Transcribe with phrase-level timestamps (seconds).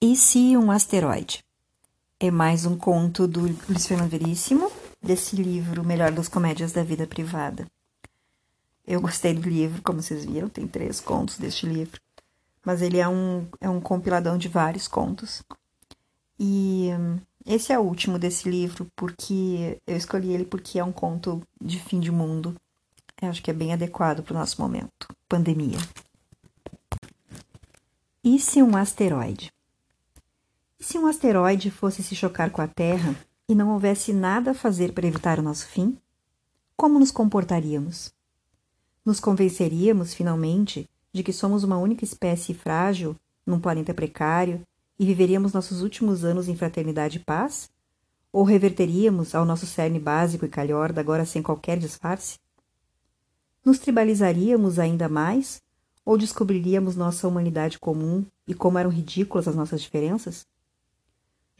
[0.00, 1.42] E se um asteroide?
[2.20, 4.70] É mais um conto do Luiz Fernando Veríssimo,
[5.00, 7.66] desse livro Melhor das Comédias da Vida Privada.
[8.86, 12.00] Eu gostei do livro, como vocês viram, tem três contos deste livro,
[12.64, 15.42] mas ele é um, é um compiladão de vários contos.
[16.38, 20.92] E hum, esse é o último desse livro, porque eu escolhi ele porque é um
[20.92, 22.54] conto de fim de mundo.
[23.22, 25.78] Eu acho que é bem adequado para o nosso momento pandemia.
[28.22, 29.53] E se um asteroide?
[30.84, 33.16] Se um asteroide fosse se chocar com a Terra
[33.48, 35.96] e não houvesse nada a fazer para evitar o nosso fim?
[36.76, 38.12] Como nos comportaríamos?
[39.02, 43.16] Nos convenceríamos, finalmente, de que somos uma única espécie frágil
[43.46, 44.60] num planeta precário
[44.98, 47.70] e viveríamos nossos últimos anos em fraternidade e paz?
[48.30, 52.38] Ou reverteríamos ao nosso cerne básico e calhorda, agora sem qualquer disfarce?
[53.64, 55.62] Nos tribalizaríamos ainda mais?
[56.04, 60.46] Ou descobriríamos nossa humanidade comum e como eram ridículas as nossas diferenças?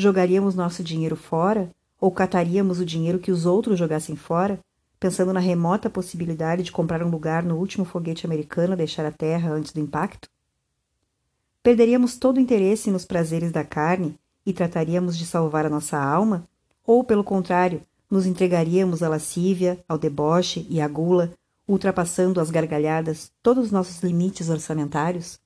[0.00, 4.58] Jogaríamos nosso dinheiro fora ou cataríamos o dinheiro que os outros jogassem fora,
[4.98, 9.12] pensando na remota possibilidade de comprar um lugar no último foguete americano a deixar a
[9.12, 10.26] Terra antes do impacto?
[11.62, 16.44] Perderíamos todo o interesse nos prazeres da carne e trataríamos de salvar a nossa alma?
[16.86, 21.34] Ou, pelo contrário, nos entregaríamos à lascívia, ao deboche e à gula,
[21.68, 25.38] ultrapassando as gargalhadas todos os nossos limites orçamentários?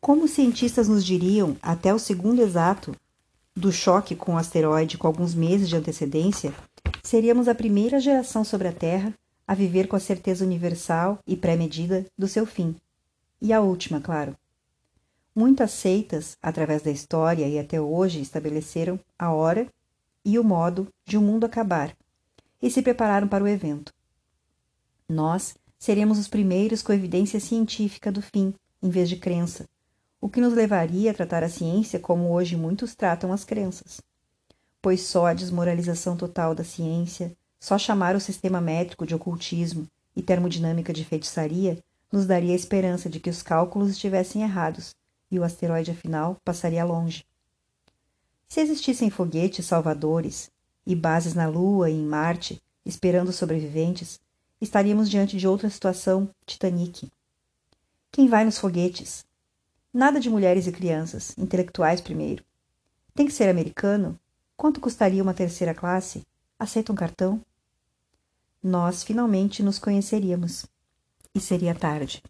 [0.00, 2.94] Como os cientistas nos diriam, até o segundo exato,
[3.56, 6.52] do choque com o asteroide com alguns meses de antecedência,
[7.02, 9.14] seríamos a primeira geração sobre a Terra
[9.46, 12.74] a viver com a certeza universal e pré-medida do seu fim.
[13.40, 14.36] E a última, claro.
[15.34, 19.66] Muitas seitas, através da história e até hoje, estabeleceram a hora
[20.24, 21.94] e o modo de o um mundo acabar
[22.62, 23.92] e se prepararam para o evento.
[25.08, 29.68] Nós seremos os primeiros com evidência científica do fim, em vez de crença,
[30.24, 34.00] o que nos levaria a tratar a ciência como hoje muitos tratam as crenças.
[34.80, 40.22] Pois só a desmoralização total da ciência, só chamar o sistema métrico de ocultismo e
[40.22, 41.78] termodinâmica de feitiçaria
[42.10, 44.96] nos daria a esperança de que os cálculos estivessem errados
[45.30, 47.26] e o asteroide afinal passaria longe.
[48.48, 50.50] Se existissem foguetes salvadores
[50.86, 54.18] e bases na Lua e em Marte esperando sobreviventes,
[54.58, 57.12] estaríamos diante de outra situação titanique.
[58.10, 59.22] Quem vai nos foguetes?
[59.94, 62.44] Nada de mulheres e crianças, intelectuais primeiro.
[63.14, 64.18] Tem que ser americano?
[64.56, 66.26] Quanto custaria uma terceira classe?
[66.58, 67.40] Aceita um cartão?
[68.60, 70.66] Nós finalmente nos conheceríamos.
[71.32, 72.20] E seria tarde.